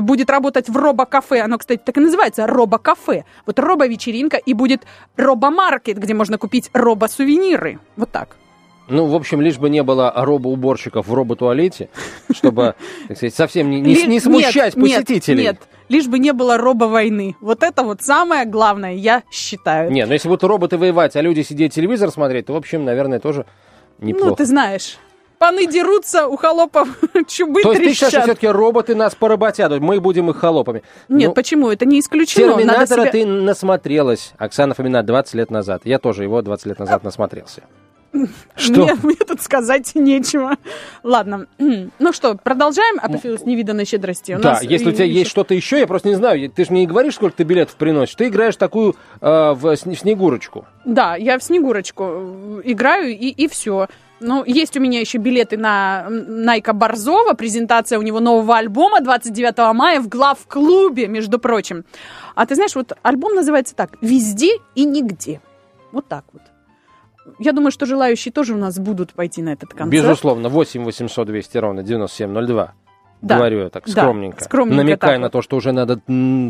будет 0.00 0.30
работать 0.30 0.68
в 0.68 0.76
робо-кафе. 0.76 1.40
Оно, 1.40 1.58
кстати, 1.58 1.80
так 1.84 1.96
и 1.96 2.00
называется 2.00 2.46
робо-кафе. 2.46 3.24
Вот 3.46 3.58
робо-вечеринка 3.58 4.36
и 4.36 4.54
будет 4.54 4.84
робо-маркет, 5.16 5.98
где 5.98 6.14
можно 6.14 6.38
купить 6.38 6.70
робо-сувениры. 6.72 7.80
Вот 7.96 8.10
так. 8.10 8.36
Ну, 8.88 9.06
в 9.06 9.14
общем, 9.14 9.40
лишь 9.40 9.56
бы 9.56 9.70
не 9.70 9.84
было 9.84 10.12
робоуборщиков 10.14 11.06
в 11.06 11.14
робо-туалете, 11.14 11.90
чтобы, 12.32 12.74
так 13.08 13.16
сказать, 13.16 13.34
совсем 13.34 13.70
не, 13.70 13.80
не, 13.80 14.02
не 14.04 14.20
смущать 14.20 14.76
нет, 14.76 14.84
нет, 14.84 14.98
посетителей. 14.98 15.42
Нет, 15.44 15.60
лишь 15.88 16.08
бы 16.08 16.18
не 16.18 16.32
было 16.32 16.56
робо-войны. 16.56 17.36
Вот 17.40 17.62
это 17.62 17.84
вот 17.84 18.02
самое 18.02 18.46
главное, 18.46 18.94
я 18.94 19.22
считаю. 19.30 19.92
Не, 19.92 20.06
ну 20.06 20.12
если 20.12 20.26
будут 20.26 20.42
роботы 20.42 20.76
воевать, 20.76 21.14
а 21.14 21.20
люди 21.20 21.42
сидеть 21.42 21.72
телевизор 21.72 22.10
смотреть, 22.10 22.46
то, 22.46 22.52
в 22.52 22.56
общем, 22.56 22.84
наверное, 22.84 23.20
тоже 23.20 23.46
неплохо. 24.00 24.28
ну, 24.30 24.36
ты 24.36 24.44
знаешь, 24.46 24.98
паны 25.38 25.66
дерутся, 25.66 26.26
у 26.28 26.36
холопов 26.36 26.88
чубы 27.28 27.62
То 27.62 27.72
есть 27.72 27.82
ты 27.84 27.92
считаешь, 27.94 27.96
что 27.96 28.06
трещат. 28.10 28.24
все-таки 28.24 28.46
роботы 28.48 28.94
нас 28.94 29.14
поработят, 29.14 29.80
мы 29.80 30.00
будем 30.00 30.28
их 30.30 30.36
холопами? 30.36 30.82
Нет, 31.08 31.28
Ну, 31.28 31.34
почему? 31.34 31.70
Это 31.70 31.86
не 31.86 32.00
исключено. 32.00 32.54
Терминатора 32.54 33.02
себя- 33.02 33.10
ты 33.12 33.24
насмотрелась, 33.26 34.32
Оксана 34.38 34.74
Фомина, 34.74 35.02
20 35.02 35.34
лет 35.34 35.50
назад. 35.50 35.82
Я 35.84 35.98
тоже 35.98 36.24
его 36.24 36.42
20 36.42 36.66
лет 36.66 36.78
назад 36.78 37.04
насмотрелся. 37.04 37.62
Что? 38.56 38.84
Мне, 38.84 38.96
мне 39.02 39.14
тут 39.14 39.40
сказать 39.40 39.94
нечего. 39.94 40.56
Ладно. 41.02 41.46
Ну 41.58 42.12
что, 42.12 42.34
продолжаем 42.34 42.98
апофеоз 43.00 43.44
невиданной 43.44 43.84
щедрости. 43.84 44.32
У 44.32 44.40
да, 44.40 44.54
нас 44.54 44.62
если 44.62 44.88
у 44.88 44.92
тебя 44.92 45.04
еще- 45.04 45.18
есть 45.20 45.30
что-то 45.30 45.54
еще, 45.54 45.78
я 45.78 45.86
просто 45.86 46.08
не 46.08 46.14
знаю, 46.16 46.50
ты 46.50 46.64
же 46.64 46.72
не 46.72 46.86
говоришь, 46.86 47.14
сколько 47.14 47.36
ты 47.36 47.44
билетов 47.44 47.76
приносишь, 47.76 48.16
ты 48.16 48.26
играешь 48.28 48.56
такую 48.56 48.96
э, 49.20 49.26
в 49.52 49.76
сне- 49.76 49.94
Снегурочку. 49.96 50.66
Да, 50.84 51.14
я 51.16 51.38
в 51.38 51.42
Снегурочку 51.42 52.04
э, 52.04 52.60
играю, 52.64 53.10
и, 53.10 53.28
и 53.28 53.48
все. 53.48 53.88
Ну, 54.18 54.44
есть 54.44 54.76
у 54.76 54.80
меня 54.80 55.00
еще 55.00 55.16
билеты 55.18 55.56
на 55.56 56.06
Найка 56.10 56.72
Борзова, 56.74 57.32
презентация 57.34 57.98
у 57.98 58.02
него 58.02 58.20
нового 58.20 58.56
альбома 58.56 59.00
29 59.00 59.74
мая 59.74 60.00
в 60.00 60.08
глав-клубе, 60.08 61.06
между 61.06 61.38
прочим. 61.38 61.84
А 62.34 62.44
ты 62.44 62.54
знаешь, 62.54 62.74
вот 62.74 62.92
альбом 63.02 63.34
называется 63.34 63.74
так 63.74 63.96
«Везде 64.02 64.50
и 64.74 64.84
нигде». 64.84 65.40
Вот 65.92 66.06
так 66.06 66.24
вот. 66.32 66.42
Я 67.38 67.52
думаю, 67.52 67.70
что 67.70 67.86
желающие 67.86 68.32
тоже 68.32 68.54
у 68.54 68.56
нас 68.56 68.78
будут 68.78 69.12
пойти 69.12 69.42
на 69.42 69.50
этот 69.50 69.70
концерт. 69.70 69.90
Безусловно, 69.90 70.48
8 70.48 70.84
800 70.84 71.26
200 71.26 71.58
ровно 71.58 71.82
9702. 71.82 72.72
Да. 73.22 73.36
Говорю 73.36 73.64
я 73.64 73.68
так 73.68 73.84
Да, 73.84 73.92
скромненько. 73.92 74.42
скромненько 74.44 74.82
намекая 74.82 75.10
так 75.12 75.18
на 75.20 75.26
вот. 75.26 75.32
то, 75.32 75.42
что 75.42 75.56
уже 75.56 75.72
надо 75.72 76.00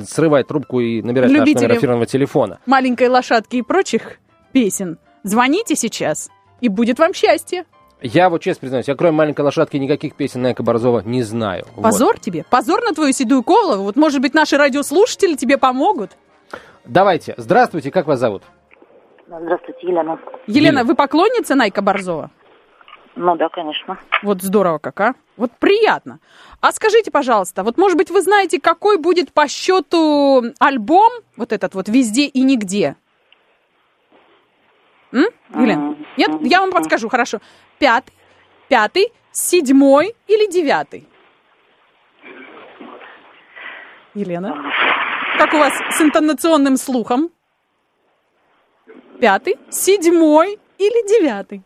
срывать 0.07 0.47
трубку 0.47 0.79
и 0.81 1.03
набирать 1.03 1.31
Любители- 1.31 1.55
наш 1.55 1.63
номер 1.63 1.79
эфирного 1.79 2.07
телефона. 2.07 2.59
«Маленькой 2.67 3.09
лошадки» 3.09 3.57
и 3.57 3.63
прочих 3.63 4.19
песен. 4.53 4.99
Звоните 5.25 5.75
сейчас, 5.75 6.31
и 6.61 6.69
будет 6.69 6.99
вам 7.01 7.13
счастье. 7.13 7.65
Я 8.03 8.31
вот 8.31 8.41
честно 8.41 8.61
признаюсь, 8.61 8.87
я 8.89 8.95
кроме 8.95 9.13
маленькой 9.17 9.41
лошадки 9.43 9.77
никаких 9.77 10.15
песен 10.15 10.41
Найка 10.43 10.63
Борзова 10.63 11.01
не 11.05 11.23
знаю. 11.25 11.67
Вот. 11.75 11.83
Позор 11.83 12.19
тебе, 12.21 12.45
позор 12.49 12.81
на 12.83 12.95
твою 12.95 13.13
седую 13.13 13.43
голову. 13.43 13.83
Вот, 13.83 13.97
может 13.97 14.23
быть, 14.23 14.33
наши 14.33 14.57
радиослушатели 14.57 15.35
тебе 15.35 15.59
помогут. 15.59 16.13
Давайте. 16.87 17.35
Здравствуйте, 17.37 17.91
как 17.91 18.07
вас 18.07 18.19
зовут? 18.21 18.43
Здравствуйте, 19.39 19.87
Елена. 19.87 20.19
Елена, 20.49 20.83
вы 20.83 20.97
поклонница 20.97 21.55
Найка 21.55 21.83
Борзова? 21.83 22.31
Ну 23.15 23.37
да, 23.37 23.49
конечно. 23.49 23.97
Вот 24.25 24.43
здорово 24.43 24.79
как, 24.79 25.01
а? 25.01 25.15
Вот 25.37 25.53
приятно. 25.59 26.19
А 26.61 26.73
скажите, 26.73 27.13
пожалуйста, 27.13 27.63
вот, 27.63 27.79
может 27.79 27.97
быть, 27.97 28.11
вы 28.11 28.23
знаете, 28.23 28.61
какой 28.61 28.99
будет 28.99 29.33
по 29.33 29.47
счету 29.47 30.43
альбом, 30.59 31.13
вот 31.37 31.53
этот 31.53 31.75
вот 31.75 31.89
«Везде 31.89 32.27
и 32.27 32.43
нигде»? 32.43 32.97
М? 35.13 35.27
Елена? 35.55 35.97
Нет? 36.17 36.31
Я 36.43 36.61
вам 36.61 36.73
подскажу, 36.73 37.09
хорошо. 37.09 37.39
Пятый, 37.79 38.13
пятый, 38.69 39.13
седьмой 39.31 40.15
или 40.27 40.51
девятый? 40.51 41.07
Елена? 44.15 44.57
Как 45.39 45.55
у 45.55 45.59
вас 45.59 45.73
с 45.91 46.01
интонационным 46.01 46.77
слухом? 46.77 47.31
Пятый, 49.21 49.57
седьмой 49.69 50.59
или 50.79 51.09
девятый? 51.09 51.63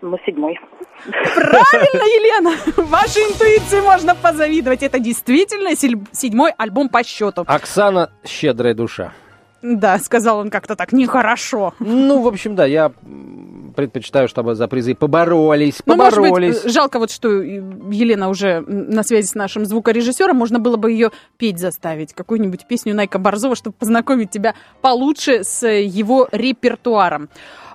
Ну, 0.00 0.18
седьмой. 0.26 0.58
Правильно, 1.04 2.02
Елена! 2.02 2.56
Вашей 2.76 3.22
интуиции 3.22 3.80
можно 3.80 4.16
позавидовать. 4.16 4.82
Это 4.82 4.98
действительно 4.98 5.76
седьмой 5.76 6.52
альбом 6.58 6.88
по 6.88 7.04
счету. 7.04 7.44
Оксана 7.46 8.10
«Щедрая 8.26 8.74
душа». 8.74 9.12
Да, 9.62 9.98
сказал 9.98 10.38
он 10.38 10.50
как-то 10.50 10.74
так 10.74 10.92
нехорошо. 10.92 11.72
Ну, 11.78 12.20
в 12.20 12.26
общем, 12.26 12.56
да, 12.56 12.66
я 12.66 12.90
предпочитаю, 13.72 14.28
чтобы 14.28 14.54
за 14.54 14.68
призы 14.68 14.94
поборолись, 14.94 15.80
Ну, 15.86 15.96
может 15.96 16.16
поборолись. 16.16 16.62
быть, 16.62 16.72
жалко 16.72 16.98
вот, 16.98 17.10
что 17.10 17.28
э, 17.28 17.62
Елена 17.90 18.28
уже 18.28 18.60
на 18.60 19.02
связи 19.02 19.26
с 19.26 19.34
нашим 19.34 19.64
звукорежиссером, 19.64 20.36
можно 20.36 20.58
было 20.58 20.76
бы 20.76 20.92
ее 20.92 21.10
петь 21.38 21.58
заставить, 21.58 22.14
какую-нибудь 22.14 22.66
песню 22.66 22.94
Найка 22.94 23.18
Борзова, 23.18 23.56
чтобы 23.56 23.74
познакомить 23.78 24.30
тебя 24.30 24.54
получше 24.80 25.44
с 25.44 25.62
э, 25.62 25.82
его 25.82 26.28
репертуаром. 26.32 27.28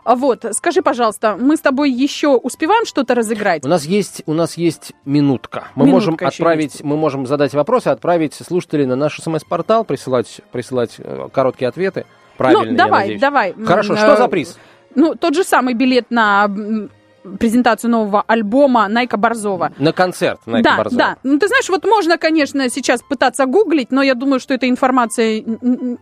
А 0.03 0.15
Вот, 0.15 0.45
скажи, 0.53 0.81
пожалуйста, 0.81 1.35
мы 1.37 1.57
с 1.57 1.59
тобой 1.59 1.91
еще 1.91 2.29
успеваем 2.29 2.85
что-то 2.85 3.13
разыграть? 3.13 3.65
У 3.65 3.67
нас 3.67 3.83
есть, 3.83 4.23
у 4.25 4.33
нас 4.33 4.55
есть 4.55 4.93
минутка. 5.03 5.67
Мы 5.75 5.85
Минутка 5.85 6.13
можем 6.13 6.27
отправить, 6.29 6.81
мы 6.81 6.95
можем 6.95 7.27
задать 7.27 7.53
вопросы, 7.53 7.89
отправить 7.89 8.33
слушателей 8.33 8.85
на 8.85 8.95
наш 8.95 9.19
смс-портал, 9.19 9.83
присылать, 9.83 10.39
присылать 10.53 10.95
э, 10.99 11.27
короткие 11.33 11.67
ответы. 11.67 12.05
Правильно, 12.37 12.71
ну, 12.71 12.77
давай, 12.77 13.17
давай. 13.17 13.53
Хорошо, 13.65 13.97
что 13.97 14.13
э, 14.13 14.17
за 14.17 14.27
приз? 14.29 14.57
Ну, 14.97 15.13
тот 15.13 15.35
же 15.35 15.43
самый 15.43 15.75
билет 15.75 16.07
на 16.09 16.49
презентацию 17.39 17.91
нового 17.91 18.23
альбома 18.25 18.87
Найка 18.87 19.17
Борзова. 19.17 19.71
На 19.77 19.91
концерт 19.91 20.39
Найка 20.45 20.69
да, 20.69 20.77
Борзова. 20.77 20.97
да. 20.97 21.17
Ну, 21.23 21.37
ты 21.37 21.47
знаешь, 21.47 21.69
вот 21.69 21.85
можно, 21.85 22.17
конечно, 22.17 22.67
сейчас 22.69 23.01
пытаться 23.01 23.45
гуглить, 23.45 23.91
но 23.91 24.01
я 24.01 24.15
думаю, 24.15 24.39
что 24.39 24.53
этой 24.53 24.69
информации 24.69 25.45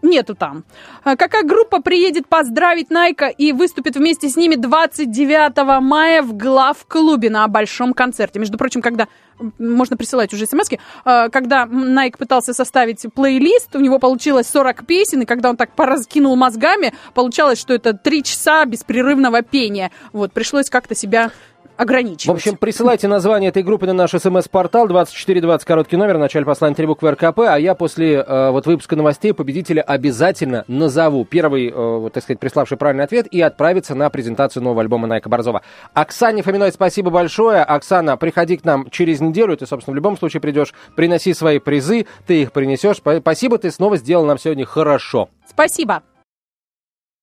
нету 0.02 0.36
там. 0.36 0.64
А 1.04 1.16
Какая 1.16 1.44
группа 1.44 1.82
приедет 1.82 2.28
поздравить 2.28 2.90
Найка 2.90 3.28
и 3.28 3.52
выступит 3.52 3.96
вместе 3.96 4.30
с 4.30 4.38
ними 4.38 4.56
29 4.56 5.82
мая 5.82 6.22
в 6.22 6.38
глав-клубе 6.38 7.30
на 7.30 7.48
большом 7.48 7.94
концерте? 7.94 8.40
Между 8.40 8.58
прочим, 8.58 8.82
когда 8.82 9.08
можно 9.58 9.98
присылать 9.98 10.34
уже 10.34 10.46
смс 10.46 10.70
когда 11.04 11.66
Найк 11.66 12.18
пытался 12.18 12.54
составить 12.54 13.06
плейлист, 13.14 13.76
у 13.76 13.80
него 13.80 14.00
получилось 14.00 14.48
40 14.48 14.86
песен, 14.86 15.22
и 15.22 15.26
когда 15.26 15.50
он 15.50 15.58
так 15.58 15.72
пораскинул 15.76 16.36
мозгами, 16.36 16.94
получалось, 17.14 17.60
что 17.60 17.74
это 17.74 17.94
3 17.94 18.24
часа 18.24 18.66
беспрерывного 18.66 19.42
пения. 19.42 19.92
Вот, 20.14 20.32
пришлось 20.32 20.70
как-то 20.70 20.96
себя 20.96 21.32
ограничивать. 21.78 22.28
В 22.28 22.32
общем, 22.32 22.58
присылайте 22.58 23.08
название 23.08 23.50
этой 23.50 23.64
группы 23.64 23.86
на 23.86 23.94
наш 23.94 24.12
смс-портал 24.12 24.88
2420, 24.88 25.66
короткий 25.66 25.98
номер, 25.98 26.16
в 26.16 26.20
начале 26.20 26.46
послания 26.46 26.76
три 26.76 26.86
буквы 26.86 27.12
РКП, 27.12 27.40
а 27.40 27.60
я 27.60 27.76
после 27.76 28.16
э, 28.16 28.50
вот 28.52 28.66
выпуска 28.66 28.96
новостей 28.96 29.34
победителя 29.34 29.82
обязательно 29.82 30.64
назову. 30.68 31.26
Первый, 31.26 31.70
э, 31.70 31.74
вот, 31.74 32.14
так 32.14 32.24
сказать, 32.24 32.40
приславший 32.40 32.78
правильный 32.78 33.04
ответ 33.04 33.28
и 33.28 33.42
отправиться 33.42 33.96
на 33.96 34.10
презентацию 34.10 34.64
нового 34.64 34.82
альбома 34.82 35.08
Найка 35.08 35.30
Борзова. 35.30 35.62
Оксане 35.94 36.42
Фоминой 36.42 36.72
спасибо 36.72 37.10
большое. 37.10 37.64
Оксана, 37.64 38.18
приходи 38.18 38.58
к 38.58 38.64
нам 38.64 38.90
через 38.90 39.22
неделю, 39.22 39.58
ты, 39.58 39.66
собственно, 39.66 39.94
в 39.94 39.96
любом 39.96 40.18
случае 40.18 40.42
придешь, 40.42 40.74
приноси 40.96 41.34
свои 41.34 41.60
призы, 41.60 42.08
ты 42.26 42.42
их 42.44 42.52
принесешь. 42.52 42.98
Спасибо, 42.98 43.58
ты 43.58 43.72
снова 43.72 43.98
сделал 43.98 44.26
нам 44.26 44.38
сегодня 44.38 44.66
хорошо. 44.66 45.30
Спасибо. 45.48 46.04